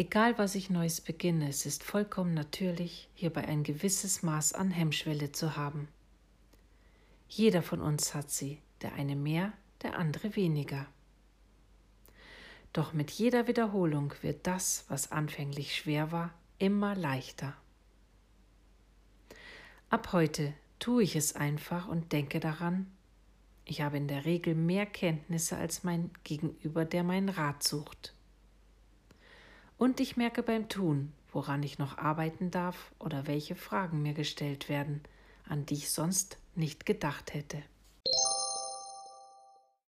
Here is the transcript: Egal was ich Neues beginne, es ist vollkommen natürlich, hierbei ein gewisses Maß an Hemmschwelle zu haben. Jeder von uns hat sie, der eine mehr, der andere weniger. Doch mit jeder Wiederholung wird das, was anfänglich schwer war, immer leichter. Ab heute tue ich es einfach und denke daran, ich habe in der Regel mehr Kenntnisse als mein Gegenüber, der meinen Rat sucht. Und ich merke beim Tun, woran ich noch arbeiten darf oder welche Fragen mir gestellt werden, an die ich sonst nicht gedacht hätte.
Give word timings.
Egal 0.00 0.38
was 0.38 0.54
ich 0.54 0.70
Neues 0.70 1.02
beginne, 1.02 1.50
es 1.50 1.66
ist 1.66 1.84
vollkommen 1.84 2.32
natürlich, 2.32 3.10
hierbei 3.12 3.46
ein 3.46 3.64
gewisses 3.64 4.22
Maß 4.22 4.54
an 4.54 4.70
Hemmschwelle 4.70 5.32
zu 5.32 5.58
haben. 5.58 5.88
Jeder 7.28 7.62
von 7.62 7.82
uns 7.82 8.14
hat 8.14 8.30
sie, 8.30 8.62
der 8.80 8.94
eine 8.94 9.14
mehr, 9.14 9.52
der 9.82 9.98
andere 9.98 10.36
weniger. 10.36 10.86
Doch 12.72 12.94
mit 12.94 13.10
jeder 13.10 13.46
Wiederholung 13.46 14.14
wird 14.22 14.46
das, 14.46 14.86
was 14.88 15.12
anfänglich 15.12 15.76
schwer 15.76 16.10
war, 16.10 16.32
immer 16.56 16.94
leichter. 16.94 17.54
Ab 19.90 20.14
heute 20.14 20.54
tue 20.78 21.02
ich 21.02 21.14
es 21.14 21.36
einfach 21.36 21.88
und 21.88 22.12
denke 22.12 22.40
daran, 22.40 22.90
ich 23.66 23.82
habe 23.82 23.98
in 23.98 24.08
der 24.08 24.24
Regel 24.24 24.54
mehr 24.54 24.86
Kenntnisse 24.86 25.58
als 25.58 25.84
mein 25.84 26.10
Gegenüber, 26.24 26.86
der 26.86 27.04
meinen 27.04 27.28
Rat 27.28 27.62
sucht. 27.62 28.14
Und 29.80 29.98
ich 29.98 30.18
merke 30.18 30.42
beim 30.42 30.68
Tun, 30.68 31.10
woran 31.32 31.62
ich 31.62 31.78
noch 31.78 31.96
arbeiten 31.96 32.50
darf 32.50 32.92
oder 32.98 33.26
welche 33.26 33.54
Fragen 33.54 34.02
mir 34.02 34.12
gestellt 34.12 34.68
werden, 34.68 35.00
an 35.48 35.64
die 35.64 35.72
ich 35.72 35.90
sonst 35.90 36.36
nicht 36.54 36.84
gedacht 36.84 37.32
hätte. 37.32 37.62